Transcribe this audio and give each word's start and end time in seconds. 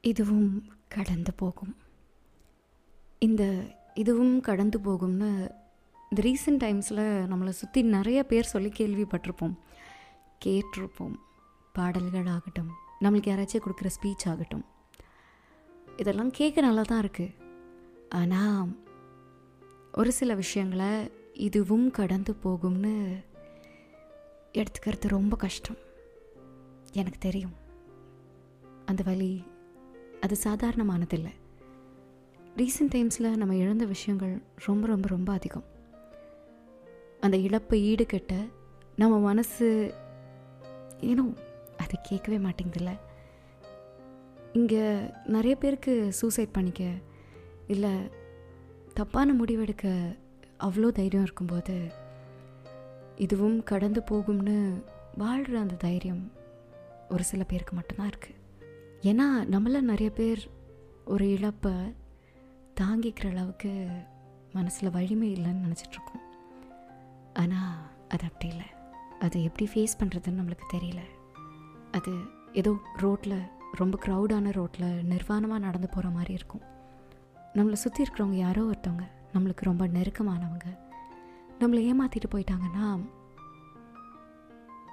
இதுவும் 0.00 0.72
கடந்து 0.88 1.34
போகும். 1.34 1.76
இந்த 3.18 3.62
இதுவும் 3.94 4.40
கடந்து 4.40 4.78
போகும்னு 4.78 5.50
இந்த 6.10 6.22
ரீசெண்ட் 6.22 6.62
டைம்ஸில் 6.64 7.32
நம்மளை 7.32 7.48
சுற்றி 7.48 7.82
நிறைய 7.82 8.24
பேர் 8.24 8.44
சொல்லி 8.44 8.68
கேள்விப்பட்டிருப்போம். 8.68 9.56
கேட்டிருப்போம். 10.44 11.16
பாடல்கள் 11.72 12.26
ஆகட்டும் 12.26 12.70
நம்மளுக்கு 13.00 13.30
யாராச்சும் 13.32 13.66
கொடுக்குற 13.66 13.90
ஸ்பீச் 14.00 14.28
ஆகட்டும். 14.28 14.64
இதெல்லாம் 15.96 16.30
கேட்க 16.30 16.60
நல்லா 16.60 16.82
தான் 16.82 17.02
இருக்குது 17.04 17.34
ஆனால் 18.08 18.78
ஒரு 19.92 20.12
சில 20.12 20.34
விஷயங்களை 20.34 21.10
இதுவும் 21.34 21.90
கடந்து 21.90 22.36
போகும்னு 22.44 23.24
எடுத்துக்கிறது 24.52 25.08
ரொம்ப 25.08 25.36
கஷ்டம். 25.36 25.76
எனக்கு 26.92 27.18
தெரியும். 27.18 27.54
அந்த 28.86 29.02
வழி 29.02 29.42
அது 30.20 30.36
சாதாரணமானதில்லை. 30.44 31.32
ரீசெண்ட் 32.56 32.92
டைம்ஸில் 32.94 33.36
நம்ம 33.36 33.56
இழந்த 33.56 33.84
விஷயங்கள் 33.84 34.42
ரொம்ப 34.64 34.86
ரொம்ப 34.86 35.08
ரொம்ப 35.08 35.32
அதிகம். 35.32 35.66
அந்த 37.20 37.36
இழப்பை 37.36 37.78
ஈடுகட்ட 37.92 38.34
நம்ம 38.96 39.18
மனசு 39.18 39.66
ஏனோ 41.00 41.24
அது 41.76 41.96
கேட்கவே 42.02 42.38
மாட்டேங்குதுல்ல. 42.38 42.92
இங்கே 44.52 44.84
நிறைய 45.26 45.56
பேருக்கு 45.56 46.12
சூசைட் 46.12 46.52
பண்ணிக்க 46.52 46.82
இல்லை 47.66 47.92
தப்பான 48.94 49.32
முடிவெடுக்க 49.32 50.16
அவ்வளோ 50.58 50.88
தைரியம் 50.92 51.24
இருக்கும்போது 51.24 51.76
இதுவும் 53.16 53.62
கடந்து 53.62 54.02
போகும்னு 54.10 54.82
வாழ்கிற 55.16 55.60
அந்த 55.60 55.74
தைரியம் 55.74 56.32
ஒரு 57.08 57.22
சில 57.22 57.42
பேருக்கு 57.44 57.74
மட்டும்தான் 57.74 58.10
இருக்குது 58.12 58.39
ஏன்னா 59.08 59.26
நம்மள 59.52 59.80
நிறைய 59.80 60.12
பேர் 60.12 60.40
ஒரு 61.04 61.26
இழப்பை 61.36 61.72
தாங்கிக்கிற 62.80 63.28
அளவுக்கு 63.30 63.70
மனசில் 64.52 64.90
வலிமை 64.90 65.28
இல்லைன்னு 65.36 65.64
நினச்சிட்ருக்கோம். 65.66 66.24
ஆனால் 67.34 67.78
அது 68.08 68.24
அப்படி 68.24 68.48
இல்லை. 68.48 68.68
அதை 69.18 69.44
எப்படி 69.44 69.66
ஃபேஸ் 69.72 69.98
பண்ணுறதுன்னு 70.00 70.40
நம்மளுக்கு 70.40 70.66
தெரியல. 70.76 71.02
அது 71.90 72.12
ஏதோ 72.52 72.76
ரோட்டில் 72.96 73.38
ரொம்ப 73.72 73.98
க்ரௌடான 74.04 74.52
ரோட்டில் 74.52 75.02
நிர்வாணமாக 75.12 75.64
நடந்து 75.66 75.88
போகிற 75.88 76.10
மாதிரி 76.10 76.32
இருக்கும். 76.32 76.64
நம்மளை 77.54 77.72
சுற்றி 77.72 78.02
இருக்கிறவங்க 78.04 78.38
யாரோ 78.46 78.62
ஒருத்தவங்க 78.62 79.06
நம்மளுக்கு 79.34 79.70
ரொம்ப 79.70 79.86
நெருக்கமானவங்க 79.86 80.68
நம்மளை 81.60 81.82
ஏமாற்றிட்டு 81.90 82.32
போயிட்டாங்கன்னா 82.34 82.86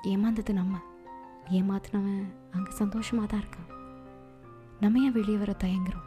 ஏமாந்தது 0.04 0.54
நம்ம. 0.54 0.76
ஏமாத்தினவன் 1.50 2.24
அங்கே 2.52 2.72
சந்தோஷமாக 2.72 3.28
தான் 3.28 3.42
இருக்கான். 3.44 3.72
நம்ம 4.80 5.00
ஏன் 5.00 5.12
வெளியே 5.12 5.38
வர 5.38 5.56
தயங்குறோம்? 5.64 6.06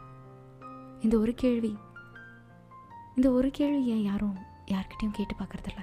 இந்த 0.99 1.17
ஒரு 1.17 1.33
கேள்வி 1.33 1.77
இந்த 3.15 3.31
ஒரு 3.31 3.51
கேள்வி 3.51 3.85
ஏன் 3.85 4.03
யாரும் 4.03 4.37
யார்கிட்டையும் 4.65 5.11
கேட்டு 5.11 5.35
பார்க்கறதில்ல? 5.35 5.81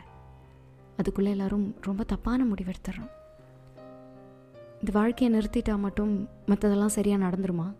அதுக்குள்ளே 0.97 1.30
எல்லாரும் 1.30 1.77
ரொம்ப 1.80 2.05
தப்பான 2.05 2.45
முடிவெடுத்துடுறோம் 2.45 3.11
இந்த 4.80 4.92
வாழ்க்கையை 4.92 5.39
நிறுத்திட்டா 5.39 5.78
மட்டும் 5.78 6.28
மற்றதெல்லாம் 6.47 6.86
சரியாக 6.86 7.25
நடந்துருமா? 7.25 7.75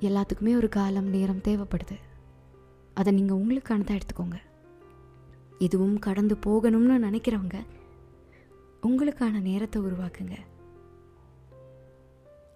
எல்லாத்துக்குமே 0.00 0.56
ஒரு 0.56 0.68
காலம் 0.68 1.08
நேரம் 1.08 1.44
தேவைப்படுது. 1.44 1.96
அதை 2.94 3.12
நீங்கள் 3.12 3.38
உங்களுக்கானதாக 3.38 4.00
எடுத்துக்கோங்க. 4.00 4.38
இதுவும் 5.58 5.98
கடந்து 5.98 6.38
போகணும்னு 6.46 7.04
நினைக்கிறவங்க 7.06 7.66
உங்களுக்கான 8.82 9.40
நேரத்தை 9.40 9.82
உருவாக்குங்க. 9.82 10.36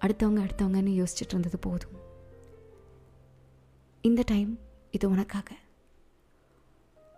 அடுத்தவங்க 0.05 0.41
அடுத்தவங்கன்னு 0.45 0.93
யோசிச்சுட்டு 1.01 1.35
இருந்தது 1.35 1.59
போதும். 1.59 1.97
இந்த 4.01 4.23
டைம் 4.27 4.59
இது 4.91 5.09
உனக்காக. 5.11 5.51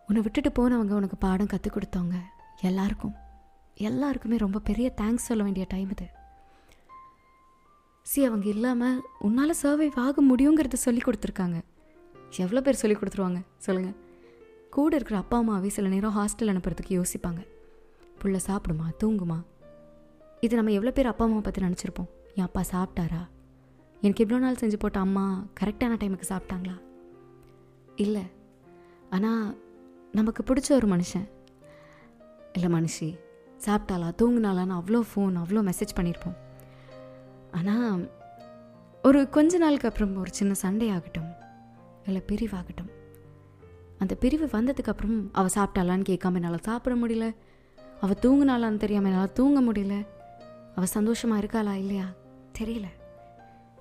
உன்னை 0.06 0.22
விட்டுட்டு 0.22 0.50
போனவங்க 0.58 0.94
உனக்கு 1.00 1.16
பாடம் 1.16 1.46
கற்றுக் 1.46 1.76
கொடுத்தவங்க 1.76 2.18
எல்லாருக்கும். 2.60 3.14
எல்லாருக்குமே 3.74 4.36
ரொம்ப 4.36 4.58
பெரிய 4.58 4.92
தேங்க்ஸ் 5.00 5.28
சொல்ல 5.28 5.42
வேண்டிய 5.42 5.66
டைம் 5.68 5.90
இது. 5.90 6.06
சி 8.02 8.24
அவங்க 8.24 8.46
இல்லாமல் 8.48 9.02
உன்னால் 9.18 9.54
சர்வைவ் 9.62 9.96
ஆக 9.96 10.22
முடியுங்கிறத 10.24 10.72
சொல்லி 10.72 11.00
கொடுத்துருக்காங்க. 11.00 11.58
எவ்வளோ 12.36 12.60
பேர் 12.60 12.80
சொல்லி 12.82 12.96
கொடுத்துருவாங்க? 12.96 13.40
சொல்லுங்கள் 13.56 13.96
கூட 14.70 14.94
இருக்கிற 14.94 15.18
அப்பா 15.20 15.36
அம்மாவே 15.36 15.68
சில 15.68 15.88
நேரம் 15.88 16.16
ஹாஸ்டல் 16.16 16.52
அனுப்புறதுக்கு 16.52 16.92
யோசிப்பாங்க. 16.98 17.42
புள்ள 18.20 18.38
சாப்பிடுமா? 18.46 18.86
தூங்குமா? 19.04 19.38
இது 20.40 20.56
நம்ம 20.56 20.70
எவ்வளோ 20.70 20.92
பேர் 20.92 21.06
அப்பா 21.06 21.24
அம்மாவை 21.24 21.44
பற்றி 21.44 21.62
நினச்சிருப்போம். 21.66 22.10
என் 22.38 22.44
அப்பா 22.44 22.62
சாப்பிட்டாரா? 22.72 23.20
எனக்கு 24.02 24.24
இவ்வளோ 24.24 24.38
நாள் 24.38 24.58
செஞ்சு 24.60 24.78
போட்ட 24.78 24.98
அம்மா 24.98 25.44
கரெக்டான 25.60 25.96
டைமுக்கு 26.00 26.26
சாப்பிட்டாங்களா? 26.32 26.74
இல்லை. 28.04 28.24
ஆனால் 29.10 29.44
நமக்கு 30.12 30.42
பிடிச்ச 30.48 30.68
ஒரு 30.72 30.88
மனுஷன். 30.94 31.24
இல்லை 32.52 32.68
மனுஷி 32.76 33.08
சாப்பிட்டாளா 33.66 34.08
தூங்கினாலான்னு 34.20 34.76
அவ்வளோ 34.78 35.00
ஃபோன் 35.10 35.36
அவ்வளோ 35.42 35.62
மெசேஜ் 35.68 35.96
பண்ணியிருப்போம் 35.98 36.36
ஆனால் 37.50 38.02
ஒரு 39.02 39.20
கொஞ்ச 39.36 39.58
நாளுக்கு 39.58 39.88
அப்புறம் 39.88 40.14
ஒரு 40.16 40.30
சின்ன 40.32 40.52
சண்டை 40.54 40.88
ஆகட்டும். 40.90 41.30
இல்லை 42.06 42.22
பிரிவாகட்டும். 42.30 42.90
அந்த 43.98 44.14
பிரிவு 44.14 44.46
வந்ததுக்கப்புறம் 44.52 45.18
அவள் 45.32 45.56
சாப்பிட்டாளான்னு 45.56 46.08
கேட்காம 46.10 46.38
என்னால் 46.40 46.66
சாப்பிட 46.68 46.94
முடியல. 47.02 47.28
அவள் 48.04 48.22
தூங்கினாலான்னு 48.26 48.82
தெரியாமல் 48.84 49.10
என்னால் 49.10 49.36
தூங்க 49.40 49.60
முடியல. 49.62 49.96
அவள் 50.76 50.94
சந்தோஷமாக 50.96 51.40
இருக்காளா 51.42 51.74
இல்லையா? 51.82 52.06
தெரியல. 52.60 52.88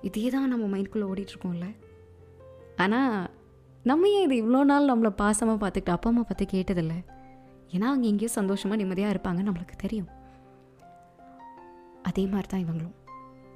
இதே 0.08 0.24
தான் 0.36 0.52
நம்ம 0.54 0.66
மைண்ட்குள்ளே 0.74 1.10
ஓடிட்டுருக்கோம்ல. 1.12 1.68
ஆனால் 2.84 3.14
நம்ம 3.90 4.10
ஏன் 4.18 4.26
இது 4.28 4.36
இவ்வளோ 4.42 4.62
நாள் 4.72 4.90
நம்மளை 4.92 5.12
பாசமாக 5.22 5.58
பார்த்துக்கிட்டு 5.62 5.96
அப்பா 5.96 6.10
அம்மா 6.12 6.22
பார்த்து 6.22 6.46
கேட்டதில்லை? 6.54 7.00
ஏன்னா 7.74 7.88
அவங்க 7.92 8.08
எங்கேயோ 8.12 8.32
சந்தோஷமாக 8.40 8.80
நிம்மதியாக 8.82 9.14
இருப்பாங்க 9.16 9.42
நம்மளுக்கு 9.48 9.76
தெரியும். 9.84 10.10
அதே 12.10 12.24
மாதிரி 12.34 12.48
தான் 12.48 12.64
இவங்களும். 12.66 12.96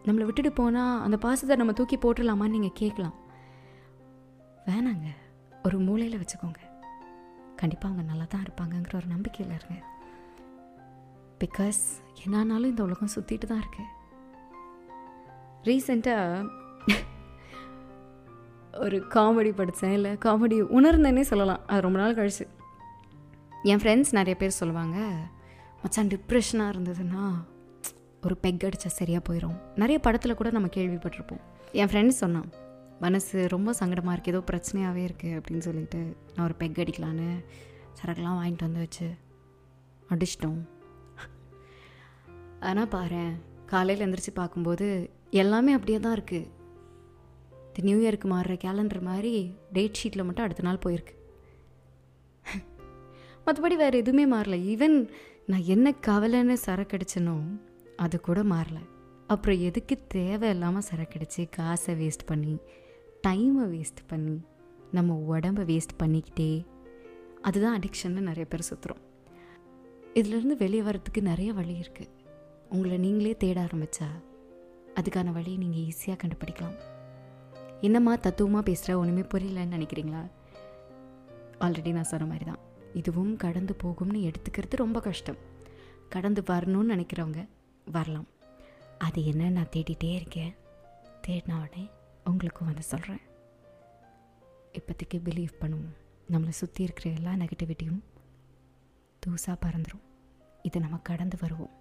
நம்மளை 0.05 0.25
விட்டுட்டு 0.27 0.51
போனால் 0.59 1.01
அந்த 1.05 1.17
பாசத்தை 1.25 1.55
நம்ம 1.61 1.73
தூக்கி 1.79 1.97
போட்டுடலாமான்னு 1.97 2.55
நீங்கள் 2.57 2.77
கேட்கலாம். 2.81 3.17
வேணாங்க. 4.69 5.07
ஒரு 5.67 5.77
மூலையில் 5.87 6.21
வச்சுக்கோங்க. 6.21 6.61
கண்டிப்பாக 7.61 7.89
அவங்க 7.91 8.03
நல்லா 8.11 8.25
தான் 8.33 8.43
இருப்பாங்கங்கிற 8.45 8.95
ஒரு 9.01 9.07
நம்பிக்கையில் 9.13 9.55
இருங்க. 9.59 9.79
பிகாஸ் 11.43 11.81
என்னானாலும் 12.23 12.71
இந்த 12.73 12.83
உலகம் 12.87 13.15
சுற்றிட்டு 13.15 13.47
தான் 13.51 13.63
இருக்குது 13.63 13.89
ரீசெண்டாக 15.67 16.57
ஒரு 18.85 18.97
காமெடி 19.15 19.51
படித்தேன் 19.55 19.95
இல்லை 19.97 20.11
காமெடி 20.25 20.57
உணர்ந்தேனே 20.77 21.23
சொல்லலாம். 21.31 21.61
அது 21.67 21.81
ரொம்ப 21.85 21.99
நாள் 22.01 22.17
கழிச்சு. 22.19 22.45
என் 23.71 23.81
ஃப்ரெண்ட்ஸ் 23.81 24.13
நிறைய 24.17 24.35
பேர் 24.41 24.59
சொல்லுவாங்க 24.59 24.97
மச்சான் 25.81 26.11
டிப்ரெஷனாக 26.13 26.73
இருந்ததுன்னா 26.73 27.23
ஒரு 28.25 28.35
பெக் 28.43 28.63
அடித்தா 28.67 28.89
சரியாக 28.99 29.21
போயிடும் 29.27 29.57
நிறைய 29.81 29.97
படத்தில் 30.05 30.39
கூட 30.39 30.49
நம்ம 30.55 30.69
கேள்விப்பட்டிருப்போம். 30.77 31.43
என் 31.81 31.91
ஃப்ரெண்ட்ஸ் 31.91 32.21
சொன்னான் 32.23 32.49
மனசு 33.05 33.47
ரொம்ப 33.55 33.73
சங்கடமாக 33.79 34.15
இருக்குது 34.15 34.33
ஏதோ 34.35 34.41
பிரச்சனையாகவே 34.51 35.03
இருக்குது 35.09 35.37
அப்படின்னு 35.39 35.65
சொல்லிட்டு 35.67 36.01
நான் 36.33 36.45
ஒரு 36.47 36.57
பெக் 36.61 36.81
அடிக்கலான்னு 36.83 37.29
சரக்குலாம் 37.99 38.39
வாங்கிட்டு 38.39 38.67
வந்து 38.67 38.83
வச்சு 38.85 39.07
அடிச்சிட்டோம். 40.13 40.59
ஆனால் 42.69 42.91
பாரு 42.95 43.23
காலையில் 43.71 44.05
எந்திரிச்சு 44.05 44.33
பார்க்கும்போது 44.35 44.87
எல்லாமே 45.41 45.71
அப்படியே 45.73 45.99
தான் 45.99 46.15
இருக்குது 46.17 46.47
இது 47.71 47.87
நியூ 47.87 47.97
இயருக்கு 48.03 48.27
மாறுற 48.31 48.53
கேலண்டர் 48.63 49.01
மாதிரி 49.09 49.33
டேட் 49.75 49.99
ஷீட்டில் 49.99 50.25
மட்டும் 50.27 50.45
அடுத்த 50.45 50.63
நாள் 50.67 50.83
போயிருக்கு. 50.85 51.13
மற்றபடி 53.45 53.75
வேறு 53.81 54.01
எதுவுமே 54.03 54.25
மாறல. 54.33 54.55
ஈவன் 54.71 54.95
நான் 55.45 55.69
என்ன 55.75 55.93
கவலைன்னு 56.07 56.55
சரக்கடிச்சனோ 56.65 57.35
அது 57.95 58.15
கூட 58.19 58.39
மாறல. 58.53 58.79
அப்புறம் 59.27 59.59
எதுக்கு 59.59 59.95
தேவையில்லாமல் 60.15 60.87
சரக்கடிச்சு 60.89 61.41
காசை 61.57 61.93
வேஸ்ட் 61.95 62.25
பண்ணி 62.25 62.55
டைமை 63.27 63.65
வேஸ்ட் 63.73 64.01
பண்ணி 64.07 64.37
நம்ம 64.97 65.17
உடம்பை 65.33 65.63
வேஸ்ட் 65.71 65.99
பண்ணிக்கிட்டே 66.01 66.51
அதுதான் 67.41 67.77
அடிக்ஷன்னு 67.77 68.29
நிறைய 68.29 68.45
பேர் 68.49 68.69
சுற்றுறோம் 68.69 69.03
இதிலேருந்து 70.15 70.57
வெளியே 70.63 70.83
வரத்துக்கு 70.87 71.21
நிறைய 71.21 71.49
வழி 71.53 71.75
இருக்குது 71.83 72.09
உங்களை 72.69 72.97
நீங்களே 72.97 73.37
தேட 73.37 73.61
ஆரம்பித்தா 73.61 74.07
அதுக்கான 74.95 75.31
வழியை 75.31 75.57
நீங்கள் 75.57 75.81
ஈஸியாக 75.81 76.17
கண்டுபிடிக்கலாம். 76.23 76.77
என்னம்மா 77.81 78.15
தத்துவமாக 78.15 78.63
பேசுகிற 78.63 78.97
ஒன்றுமே 78.99 79.21
புரியலன்னு 79.21 79.75
நினைக்கிறீங்களா? 79.75 80.31
ஆல்ரெடி 81.59 81.91
நான் 81.91 82.03
சொன்ன 82.03 82.25
மாதிரி 82.25 82.45
தான் 82.45 82.59
இதுவும் 82.93 83.35
கடந்து 83.35 83.75
போகும்னு 83.83 84.31
எடுத்துக்கிறது 84.31 84.75
ரொம்ப 84.75 84.99
கஷ்டம். 84.99 85.35
கடந்து 86.09 86.43
வரணும்னு 86.47 86.93
நினைக்கிறவங்க 86.95 87.47
வரலாம். 87.91 88.27
அது 88.97 89.25
என்ன? 89.25 89.49
நான் 89.49 89.73
தேடிட்டே 89.75 90.11
இருக்கேன். 90.13 90.55
தேடின 91.27 91.61
உடனே 91.61 91.89
உங்களுக்கும் 92.23 92.67
வந்து 92.67 92.83
சொல்கிறேன் 92.83 93.21
இப்போதைக்கு 94.73 95.17
பிலீவ் 95.17 95.59
பண்ணுவோம். 95.59 95.95
நம்மளை 96.31 96.49
சுற்றி 96.49 96.83
இருக்கிற 96.83 97.15
எல்லா 97.15 97.31
நெகட்டிவிட்டியும் 97.31 98.01
தூசாக 99.25 99.55
பறந்துடும் 99.65 100.05
இதை 100.63 100.81
நம்ம 100.81 100.97
கடந்து 100.97 101.37
வருவோம். 101.41 101.78